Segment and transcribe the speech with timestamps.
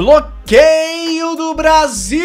[0.00, 2.24] Bloqueio do Brasil!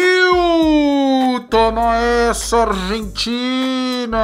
[1.50, 1.94] Toma
[2.30, 4.16] essa, Argentina!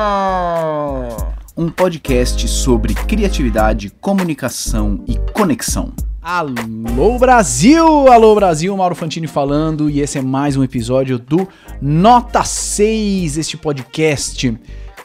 [1.54, 5.92] Um podcast sobre criatividade, comunicação e conexão.
[6.22, 8.10] Alô Brasil!
[8.10, 11.46] Alô Brasil, Mauro Fantini falando e esse é mais um episódio do
[11.78, 14.58] Nota 6, este podcast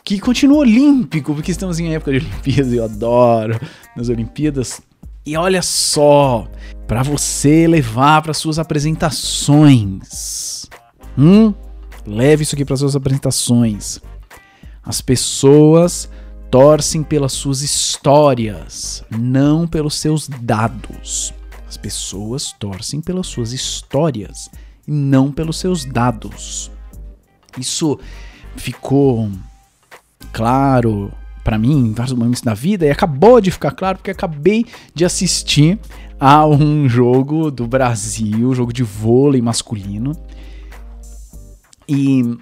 [0.06, 3.60] que continua olímpico, porque estamos em época de Olimpíadas e eu adoro
[3.94, 4.87] nas Olimpíadas.
[5.28, 6.48] E olha só,
[6.88, 10.66] para você levar para suas apresentações.
[11.18, 11.54] Hum?
[12.06, 14.00] Leve isso aqui para suas apresentações.
[14.82, 16.10] As pessoas
[16.50, 21.34] torcem pelas suas histórias, não pelos seus dados.
[21.68, 24.50] As pessoas torcem pelas suas histórias
[24.88, 26.72] e não pelos seus dados.
[27.60, 28.00] Isso
[28.56, 29.30] ficou
[30.32, 31.12] claro
[31.48, 35.06] para mim em vários momentos da vida e acabou de ficar claro porque acabei de
[35.06, 35.80] assistir
[36.20, 40.12] a um jogo do Brasil, jogo de vôlei masculino.
[41.88, 42.38] E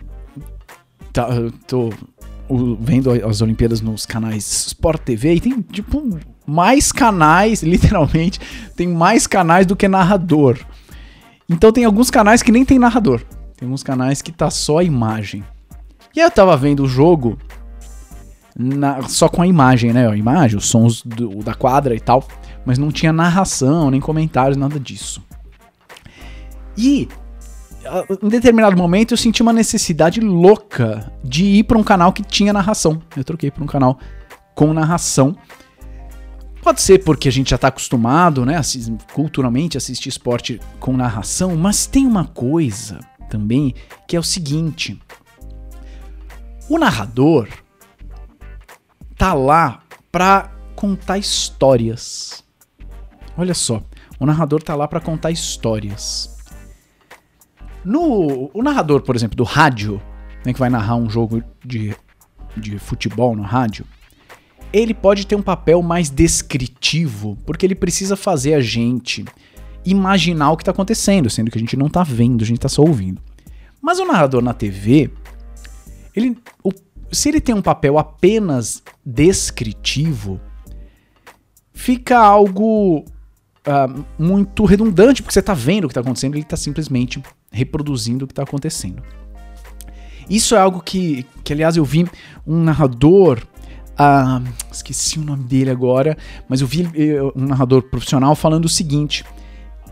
[1.13, 1.27] tá,
[1.67, 1.91] tô
[2.80, 6.02] vendo as Olimpíadas nos canais Sport TV e tem tipo
[6.43, 8.39] mais canais, literalmente,
[8.75, 10.58] tem mais canais do que narrador.
[11.47, 13.21] Então tem alguns canais que nem tem narrador.
[13.55, 15.43] Tem alguns canais que tá só imagem.
[16.15, 17.37] E eu tava vendo o jogo
[18.58, 20.09] na, só com a imagem, né?
[20.09, 22.25] A imagem, os sons do, da quadra e tal.
[22.66, 25.22] Mas não tinha narração, nem comentários, nada disso.
[26.78, 27.08] E
[28.22, 32.52] em determinado momento eu senti uma necessidade louca de ir para um canal que tinha
[32.52, 33.02] narração.
[33.16, 34.00] Eu troquei para um canal
[34.56, 35.36] com narração.
[36.61, 38.59] Pode ser porque a gente já está acostumado, né,
[39.14, 43.76] culturalmente, assistir esporte com narração, mas tem uma coisa também
[44.08, 45.00] que é o seguinte:
[46.67, 47.48] o narrador,
[49.17, 52.44] tá lá para contar histórias.
[53.38, 53.83] Olha só,
[54.19, 56.38] o narrador tá lá para contar histórias.
[57.83, 60.02] No o narrador, por exemplo, do rádio,
[60.45, 61.95] né, que vai narrar um jogo de,
[62.55, 63.86] de futebol no rádio,
[64.71, 69.23] ele pode ter um papel mais descritivo, porque ele precisa fazer a gente
[69.86, 72.70] imaginar o que está acontecendo, sendo que a gente não está vendo, a gente está
[72.70, 73.21] só ouvindo.
[73.82, 75.11] Mas o narrador na TV,
[76.15, 76.71] ele, o
[77.11, 80.39] se ele tem um papel apenas descritivo,
[81.73, 86.58] fica algo uh, muito redundante, porque você está vendo o que está acontecendo, ele está
[86.58, 87.21] simplesmente
[87.52, 89.02] reproduzindo o que está acontecendo.
[90.30, 92.08] Isso é algo que, que, aliás, eu vi
[92.45, 93.44] um narrador.
[93.94, 96.17] Uh, esqueci o nome dele agora,
[96.49, 96.89] mas eu vi
[97.36, 99.23] um narrador profissional falando o seguinte: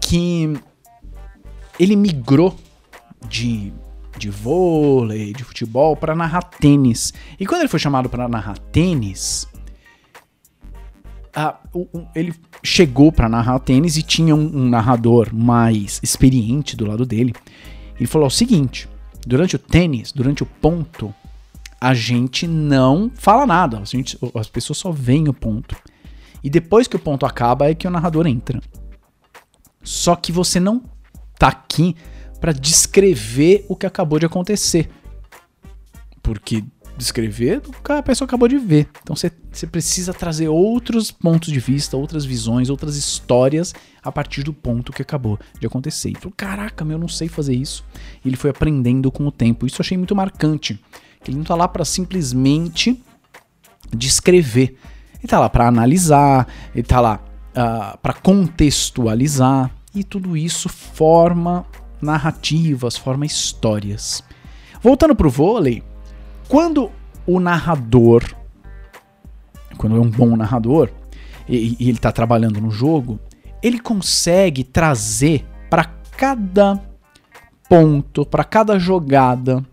[0.01, 0.53] que
[1.79, 2.55] ele migrou
[3.27, 3.71] de
[4.17, 7.13] de vôlei, de futebol, para narrar tênis.
[7.39, 9.47] E quando ele foi chamado para narrar tênis,
[12.13, 17.33] ele chegou para narrar tênis e tinha um, um, narrador mais experiente do lado dele.
[17.97, 18.87] Ele falou o seguinte:
[19.25, 21.13] durante o tênis, durante o ponto,
[21.81, 25.75] a gente não fala nada, a gente, as pessoas só veem o ponto.
[26.43, 28.61] E depois que o ponto acaba é que o narrador entra.
[29.81, 30.83] Só que você não
[31.37, 31.95] tá aqui
[32.43, 34.89] para descrever o que acabou de acontecer.
[36.21, 36.61] Porque
[36.97, 38.89] descrever a pessoa acabou de ver.
[39.01, 39.31] Então você
[39.65, 43.73] precisa trazer outros pontos de vista, outras visões, outras histórias
[44.03, 46.09] a partir do ponto que acabou de acontecer.
[46.09, 47.85] Ele falou: Caraca, meu, eu não sei fazer isso.
[48.25, 49.65] E ele foi aprendendo com o tempo.
[49.65, 50.77] Isso eu achei muito marcante.
[51.25, 53.01] Ele não tá lá para simplesmente
[53.95, 54.77] descrever.
[55.17, 59.71] Ele tá lá para analisar, ele tá lá uh, ah, para contextualizar.
[59.95, 61.65] E tudo isso forma
[62.03, 64.23] narrativas, forma histórias.
[64.81, 65.81] Voltando pro vôlei,
[66.47, 66.91] quando
[67.25, 68.23] o narrador,
[69.77, 70.89] quando é um bom narrador,
[71.47, 73.19] e, e ele está trabalhando no jogo,
[73.61, 75.85] ele consegue trazer para
[76.17, 76.81] cada
[77.69, 79.65] ponto, para cada jogada,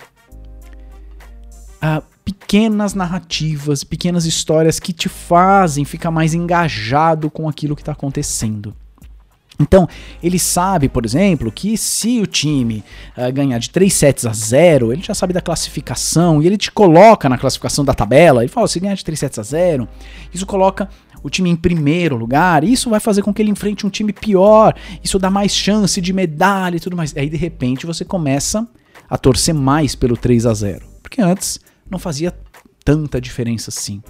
[1.82, 7.92] uh, pequenas narrativas, pequenas histórias que te fazem ficar mais engajado com aquilo que está
[7.92, 8.74] acontecendo.
[9.60, 9.86] Então,
[10.22, 12.82] ele sabe, por exemplo, que se o time
[13.16, 16.72] uh, ganhar de 3 sets a 0, ele já sabe da classificação e ele te
[16.72, 18.42] coloca na classificação da tabela.
[18.42, 19.88] Ele fala: se ganhar de 3 sets a 0,
[20.32, 20.88] isso coloca
[21.22, 22.64] o time em primeiro lugar.
[22.64, 24.74] Isso vai fazer com que ele enfrente um time pior.
[25.04, 27.14] Isso dá mais chance de medalha e tudo mais.
[27.16, 28.66] Aí, de repente, você começa
[29.08, 31.58] a torcer mais pelo 3 a 0 porque antes
[31.90, 32.32] não fazia
[32.84, 34.00] tanta diferença assim.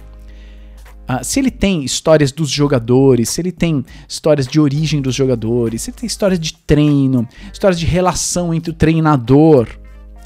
[1.11, 5.81] Uh, se ele tem histórias dos jogadores, se ele tem histórias de origem dos jogadores,
[5.81, 9.67] se ele tem histórias de treino, histórias de relação entre o treinador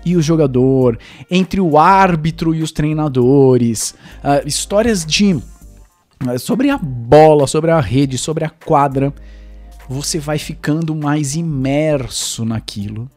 [0.06, 1.00] e o jogador,
[1.32, 5.42] entre o árbitro e os treinadores, uh, histórias de uh,
[6.38, 9.12] sobre a bola, sobre a rede, sobre a quadra,
[9.90, 13.10] você vai ficando mais imerso naquilo.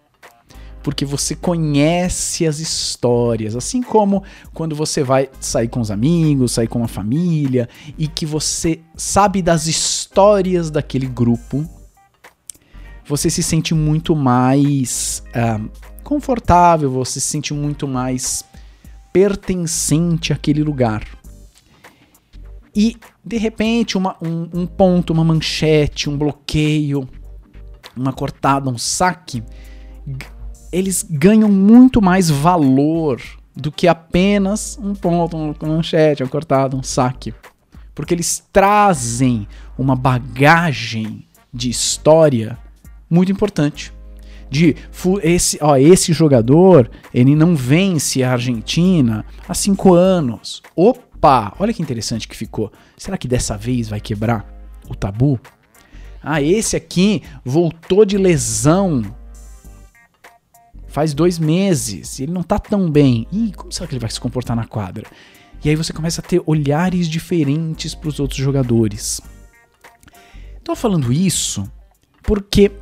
[0.82, 4.22] Porque você conhece as histórias, assim como
[4.54, 9.42] quando você vai sair com os amigos, sair com a família, e que você sabe
[9.42, 11.68] das histórias daquele grupo,
[13.04, 15.68] você se sente muito mais uh,
[16.04, 18.44] confortável, você se sente muito mais
[19.12, 21.04] pertencente àquele lugar.
[22.74, 27.08] E, de repente, uma, um, um ponto, uma manchete, um bloqueio,
[27.96, 29.42] uma cortada, um saque,
[30.72, 33.20] eles ganham muito mais valor
[33.54, 37.34] do que apenas um ponto, uma manchete, uma cortada, um saque.
[37.94, 42.56] Porque eles trazem uma bagagem de história
[43.10, 43.92] muito importante.
[44.50, 44.76] De
[45.22, 50.62] esse, ó, esse jogador, ele não vence a Argentina há cinco anos.
[50.74, 52.72] Opa, olha que interessante que ficou.
[52.96, 54.46] Será que dessa vez vai quebrar
[54.88, 55.38] o tabu?
[56.22, 59.02] Ah, esse aqui voltou de lesão
[60.98, 62.18] faz dois meses.
[62.18, 63.24] Ele não tá tão bem.
[63.30, 65.06] Ih, como será que ele vai se comportar na quadra?
[65.62, 69.20] E aí você começa a ter olhares diferentes para os outros jogadores.
[70.64, 71.70] Tô falando isso
[72.24, 72.72] porque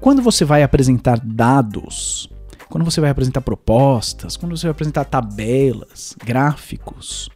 [0.00, 2.30] quando você vai apresentar dados,
[2.70, 7.28] quando você vai apresentar propostas, quando você vai apresentar tabelas, gráficos,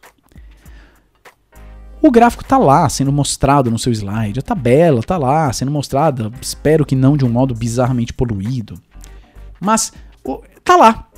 [2.01, 6.31] o gráfico tá lá sendo mostrado no seu slide, a tabela tá lá sendo mostrada,
[6.41, 8.81] espero que não de um modo bizarramente poluído.
[9.59, 9.91] Mas
[10.69, 11.09] tá lá,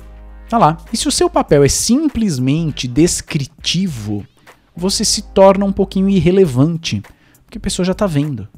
[0.48, 0.78] tá lá.
[0.90, 4.26] E se o seu papel é simplesmente descritivo,
[4.74, 7.02] você se torna um pouquinho irrelevante,
[7.44, 8.48] porque a pessoa já tá vendo.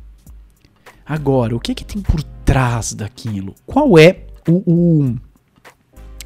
[1.04, 3.56] Agora, o que é que tem por trás daquilo?
[3.66, 5.16] Qual é o, o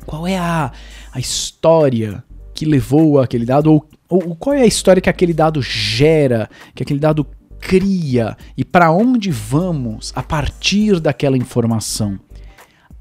[0.05, 0.71] qual é a,
[1.13, 2.23] a história
[2.53, 6.83] que levou aquele dado ou ou, qual é a história que aquele dado gera, que
[6.83, 7.27] aquele dado
[7.61, 12.19] cria e para onde vamos a partir daquela informação.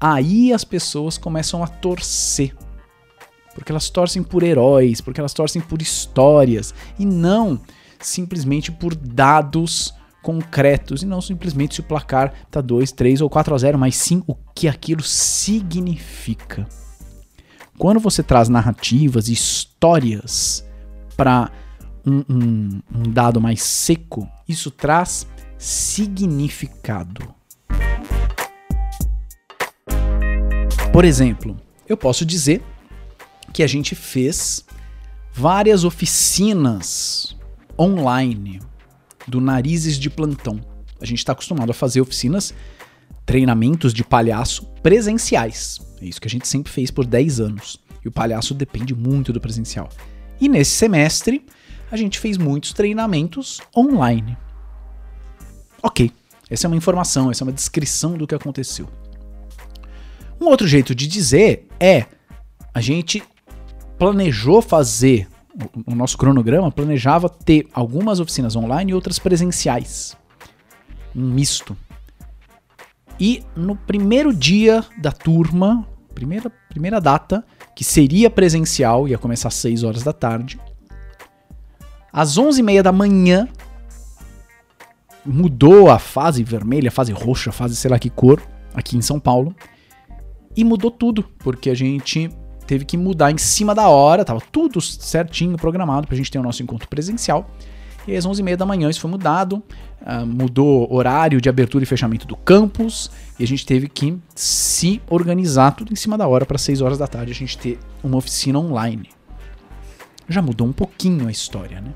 [0.00, 2.54] Aí as pessoas começam a torcer.
[3.54, 7.60] Porque elas torcem por heróis, porque elas torcem por histórias e não
[8.00, 9.92] simplesmente por dados
[10.22, 13.96] concretos e não simplesmente se o placar tá 2, 3 ou 4 a 0, mas
[13.96, 16.68] sim o que aquilo significa.
[17.76, 20.64] Quando você traz narrativas e histórias
[21.16, 21.50] para
[22.06, 27.37] um, um, um dado mais seco, isso traz significado.
[30.98, 31.56] Por exemplo,
[31.88, 32.60] eu posso dizer
[33.52, 34.64] que a gente fez
[35.32, 37.36] várias oficinas
[37.78, 38.58] online
[39.24, 40.60] do Narizes de Plantão.
[41.00, 42.52] A gente está acostumado a fazer oficinas,
[43.24, 45.78] treinamentos de palhaço presenciais.
[46.02, 47.78] É isso que a gente sempre fez por 10 anos.
[48.04, 49.88] E o palhaço depende muito do presencial.
[50.40, 51.46] E nesse semestre,
[51.92, 54.36] a gente fez muitos treinamentos online.
[55.80, 56.10] Ok,
[56.50, 58.88] essa é uma informação, essa é uma descrição do que aconteceu.
[60.40, 62.06] Um outro jeito de dizer é:
[62.72, 63.22] a gente
[63.98, 65.28] planejou fazer,
[65.86, 70.16] o nosso cronograma planejava ter algumas oficinas online e outras presenciais.
[71.14, 71.76] Um misto.
[73.18, 77.44] E no primeiro dia da turma, primeira, primeira data,
[77.74, 80.60] que seria presencial, ia começar às 6 horas da tarde.
[82.12, 83.48] Às 11h30 da manhã,
[85.26, 88.40] mudou a fase vermelha, a fase roxa, a fase sei lá que cor,
[88.72, 89.54] aqui em São Paulo.
[90.56, 92.30] E mudou tudo, porque a gente
[92.66, 96.42] teve que mudar em cima da hora, tava tudo certinho programado pra gente ter o
[96.42, 97.50] nosso encontro presencial.
[98.06, 99.62] E às 11h30 da manhã isso foi mudado,
[100.02, 105.00] uh, mudou horário de abertura e fechamento do campus, e a gente teve que se
[105.08, 108.16] organizar tudo em cima da hora para 6 horas da tarde a gente ter uma
[108.16, 109.10] oficina online.
[110.28, 111.94] Já mudou um pouquinho a história, né?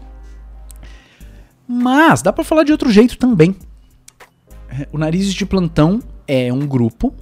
[1.66, 3.54] Mas dá para falar de outro jeito também.
[4.90, 7.14] O Narizes de Plantão é um grupo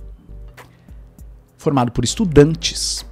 [1.61, 3.05] formado por estudantes.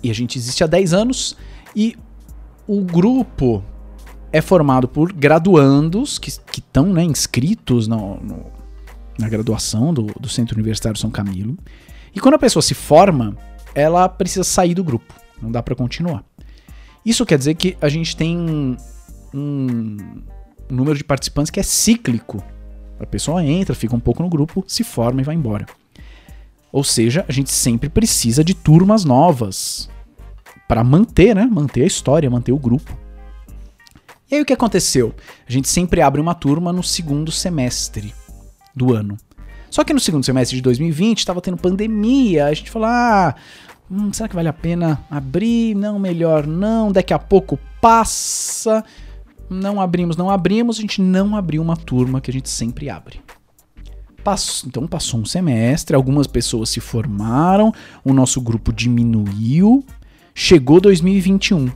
[0.00, 1.36] E a gente existe há 10 anos
[1.74, 1.96] e
[2.66, 3.62] o grupo
[4.32, 8.46] é formado por graduandos que estão né, inscritos no, no,
[9.18, 11.58] na graduação do, do Centro Universitário São Camilo.
[12.14, 13.36] E quando a pessoa se forma,
[13.74, 16.24] ela precisa sair do grupo, não dá para continuar.
[17.04, 18.76] Isso quer dizer que a gente tem um,
[19.34, 19.96] um
[20.70, 22.40] número de participantes que é cíclico.
[23.00, 25.66] A pessoa entra, fica um pouco no grupo, se forma e vai embora.
[26.72, 29.88] Ou seja, a gente sempre precisa de turmas novas
[30.68, 31.48] para manter, né?
[31.50, 32.96] Manter a história, manter o grupo.
[34.30, 35.12] E aí o que aconteceu?
[35.48, 38.14] A gente sempre abre uma turma no segundo semestre
[38.74, 39.16] do ano.
[39.68, 43.34] Só que no segundo semestre de 2020 estava tendo pandemia, a gente falou: ah,
[43.90, 45.74] hum, será que vale a pena abrir?
[45.74, 48.84] Não, melhor não, daqui a pouco passa.
[49.48, 53.20] Não abrimos, não abrimos, a gente não abriu uma turma que a gente sempre abre.
[54.22, 57.72] Passou, então passou um semestre, algumas pessoas se formaram,
[58.04, 59.84] o nosso grupo diminuiu,
[60.34, 61.70] chegou 2021.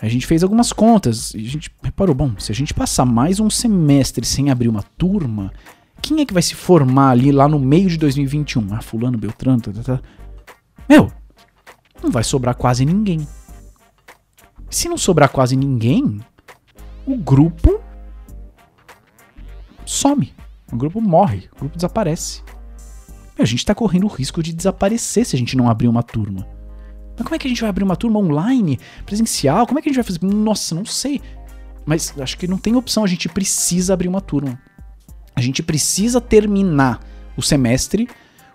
[0.00, 3.40] A gente fez algumas contas e a gente reparou, bom, se a gente passar mais
[3.40, 5.52] um semestre sem abrir uma turma,
[6.00, 8.74] quem é que vai se formar ali lá no meio de 2021?
[8.74, 10.00] Ah, fulano, Beltrano, tá, tá, tá.
[10.88, 11.12] Meu,
[12.02, 13.26] não vai sobrar quase ninguém.
[14.70, 16.20] Se não sobrar quase ninguém,
[17.06, 17.80] o grupo
[19.84, 20.32] some.
[20.72, 22.42] O grupo morre, o grupo desaparece.
[23.38, 26.46] A gente tá correndo o risco de desaparecer se a gente não abrir uma turma.
[27.16, 29.66] Mas como é que a gente vai abrir uma turma online, presencial?
[29.66, 30.24] Como é que a gente vai fazer?
[30.24, 31.20] Nossa, não sei.
[31.86, 34.60] Mas acho que não tem opção, a gente precisa abrir uma turma.
[35.34, 37.00] A gente precisa terminar
[37.36, 38.08] o semestre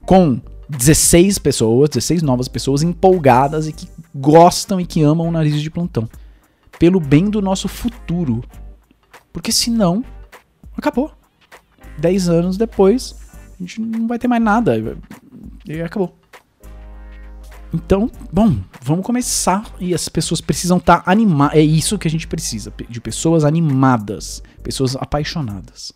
[0.05, 5.59] com 16 pessoas, 16 novas pessoas empolgadas e que gostam e que amam o nariz
[5.59, 6.07] de plantão.
[6.77, 8.43] Pelo bem do nosso futuro.
[9.33, 10.03] Porque senão,
[10.77, 11.11] acabou.
[11.97, 13.15] 10 anos depois,
[13.59, 14.97] a gente não vai ter mais nada.
[15.65, 16.15] E acabou.
[17.73, 19.65] Então, bom, vamos começar.
[19.79, 21.57] E as pessoas precisam estar tá animadas.
[21.57, 25.91] É isso que a gente precisa: de pessoas animadas, pessoas apaixonadas.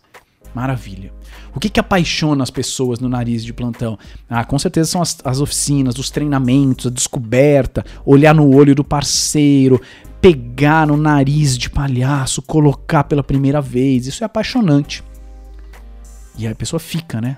[0.54, 1.12] Maravilha.
[1.54, 3.98] O que, que apaixona as pessoas no nariz de plantão?
[4.28, 8.82] Ah, com certeza são as, as oficinas, os treinamentos, a descoberta, olhar no olho do
[8.82, 9.80] parceiro,
[10.20, 14.06] pegar no nariz de palhaço, colocar pela primeira vez.
[14.06, 15.04] Isso é apaixonante.
[16.40, 17.36] E a pessoa fica, né?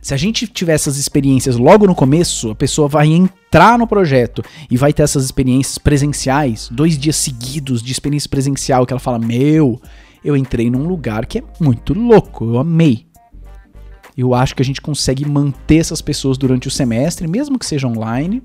[0.00, 4.42] Se a gente tiver essas experiências logo no começo, a pessoa vai entrar no projeto
[4.70, 9.18] e vai ter essas experiências presenciais, dois dias seguidos de experiência presencial, que ela fala:
[9.18, 9.82] Meu,
[10.24, 13.06] eu entrei num lugar que é muito louco, eu amei.
[14.16, 17.88] Eu acho que a gente consegue manter essas pessoas durante o semestre, mesmo que seja
[17.88, 18.40] online,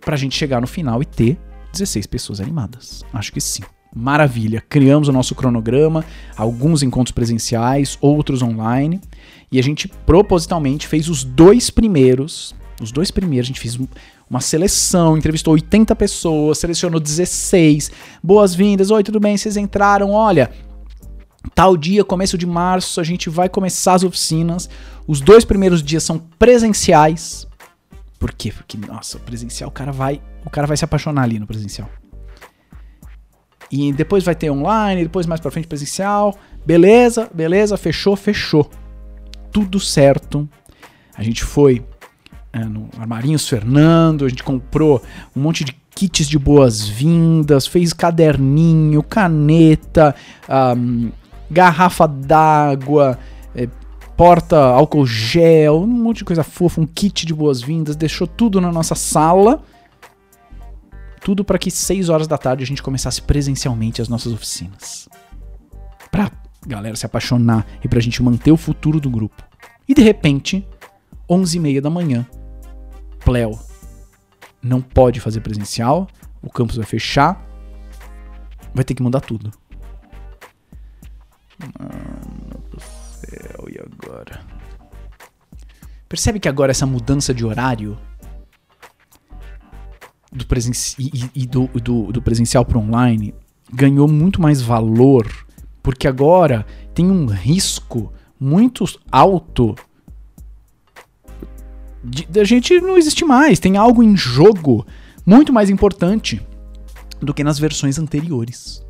[0.00, 1.38] pra gente chegar no final e ter
[1.72, 3.02] 16 pessoas animadas.
[3.14, 3.62] Acho que sim.
[3.94, 4.62] Maravilha.
[4.68, 6.04] Criamos o nosso cronograma,
[6.36, 9.00] alguns encontros presenciais, outros online,
[9.50, 13.78] e a gente propositalmente fez os dois primeiros, os dois primeiros, a gente fez
[14.28, 17.90] uma seleção, entrevistou 80 pessoas, selecionou 16.
[18.22, 19.36] Boas-vindas, oi, tudo bem?
[19.36, 20.12] Vocês entraram?
[20.12, 20.50] Olha,
[21.54, 24.68] tal dia, começo de março, a gente vai começar as oficinas.
[25.06, 27.46] Os dois primeiros dias são presenciais.
[28.18, 28.52] Por quê?
[28.52, 31.88] Porque, nossa, presencial, o cara vai, o cara vai se apaixonar ali no presencial.
[33.70, 36.34] E depois vai ter online, depois mais pra frente presencial.
[36.64, 38.68] Beleza, beleza, fechou, fechou.
[39.52, 40.48] Tudo certo.
[41.16, 41.84] A gente foi
[42.52, 45.02] é, no Armarinhos Fernando, a gente comprou
[45.36, 50.14] um monte de kits de boas-vindas, fez caderninho, caneta,
[50.76, 51.10] um,
[51.50, 53.18] garrafa d'água,
[53.54, 53.68] é,
[54.16, 58.70] porta álcool gel, um monte de coisa fofa, um kit de boas-vindas, deixou tudo na
[58.70, 59.62] nossa sala.
[61.20, 65.08] Tudo para que 6 horas da tarde a gente começasse presencialmente as nossas oficinas.
[66.10, 66.30] Pra
[66.66, 69.42] galera se apaixonar e pra gente manter o futuro do grupo.
[69.88, 70.66] E de repente,
[71.28, 72.26] 11 e meia da manhã,
[73.24, 73.58] Pleo
[74.62, 76.08] não pode fazer presencial,
[76.42, 77.46] o campus vai fechar,
[78.74, 79.52] vai ter que mudar tudo.
[81.58, 84.40] Mano do céu, e agora?
[86.08, 87.98] Percebe que agora essa mudança de horário
[90.32, 90.46] do
[90.98, 93.34] e, e do, do, do presencial para online
[93.72, 95.26] ganhou muito mais valor,
[95.82, 99.74] porque agora tem um risco muito alto
[102.28, 103.58] da gente não existe mais.
[103.58, 104.86] Tem algo em jogo
[105.26, 106.40] muito mais importante
[107.20, 108.84] do que nas versões anteriores.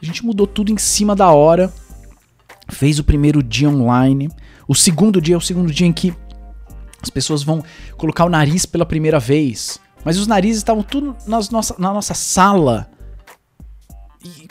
[0.00, 1.72] A gente mudou tudo em cima da hora,
[2.68, 4.30] fez o primeiro dia online,
[4.66, 6.14] o segundo dia é o segundo dia em que
[7.02, 7.62] as pessoas vão
[7.96, 12.14] colocar o nariz pela primeira vez, mas os narizes estavam tudo nas nossa, na nossa
[12.14, 12.90] sala.
[14.24, 14.48] E,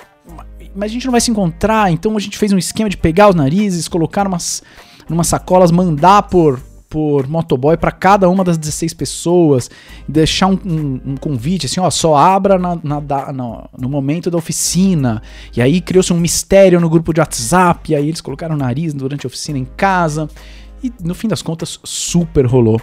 [0.75, 3.29] mas a gente não vai se encontrar, então a gente fez um esquema de pegar
[3.29, 4.63] os narizes, colocar umas,
[5.09, 9.69] numa sacolas, mandar por por motoboy para cada uma das 16 pessoas,
[10.07, 14.31] deixar um, um, um convite assim, ó, só abra na, na, na, no, no momento
[14.31, 15.21] da oficina.
[15.55, 18.93] E aí criou-se um mistério no grupo de WhatsApp, e aí eles colocaram o nariz
[18.93, 20.27] durante a oficina em casa.
[20.83, 22.81] E no fim das contas, super rolou.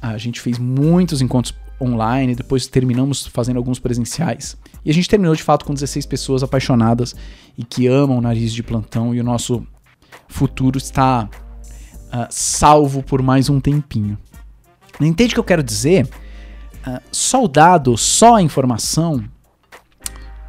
[0.00, 4.56] A gente fez muitos encontros online, depois terminamos fazendo alguns presenciais.
[4.84, 7.14] E a gente terminou de fato com 16 pessoas apaixonadas
[7.56, 9.66] e que amam o nariz de plantão e o nosso
[10.28, 11.28] futuro está
[12.06, 14.18] uh, salvo por mais um tempinho.
[15.00, 16.06] Entende o que eu quero dizer?
[16.86, 19.24] Uh, só o dado, só a informação,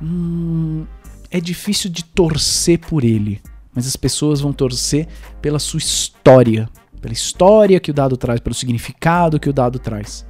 [0.02, 0.86] hum,
[1.32, 3.42] é difícil de torcer por ele.
[3.76, 5.08] Mas as pessoas vão torcer
[5.42, 6.70] pela sua história,
[7.02, 10.26] pela história que o dado traz, pelo significado que o dado traz.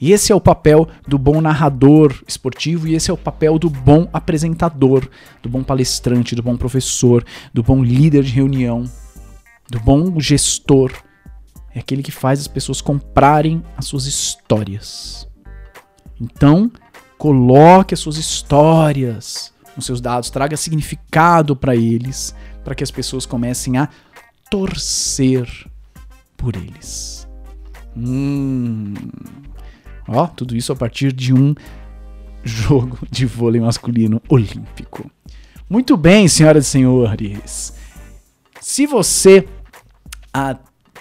[0.00, 3.70] E esse é o papel do bom narrador esportivo e esse é o papel do
[3.70, 5.08] bom apresentador,
[5.42, 8.84] do bom palestrante, do bom professor, do bom líder de reunião,
[9.70, 10.92] do bom gestor.
[11.74, 15.26] É aquele que faz as pessoas comprarem as suas histórias.
[16.20, 16.70] Então,
[17.16, 23.26] coloque as suas histórias nos seus dados, traga significado para eles, para que as pessoas
[23.26, 23.88] comecem a
[24.50, 25.48] torcer
[26.36, 27.28] por eles.
[27.96, 28.94] Hum.
[30.08, 31.54] Ó, tudo isso a partir de um
[32.44, 35.10] jogo de vôlei masculino olímpico.
[35.68, 37.74] Muito bem, senhoras e senhores.
[38.60, 39.48] Se você
[40.32, 40.56] ah,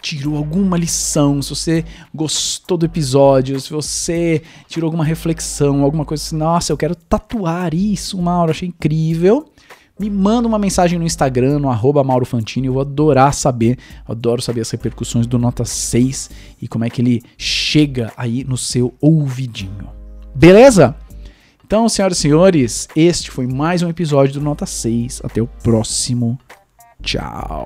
[0.05, 6.23] tirou alguma lição, se você gostou do episódio, se você tirou alguma reflexão, alguma coisa
[6.23, 9.49] assim, nossa, eu quero tatuar isso, Mauro, achei incrível
[9.97, 14.41] me manda uma mensagem no Instagram, no arroba Mauro Fantini, eu vou adorar saber, adoro
[14.41, 16.29] saber as repercussões do Nota 6
[16.61, 19.89] e como é que ele chega aí no seu ouvidinho.
[20.35, 20.95] Beleza?
[21.65, 25.21] Então, senhoras e senhores, este foi mais um episódio do Nota 6.
[25.23, 26.37] Até o próximo.
[27.01, 27.65] Tchau.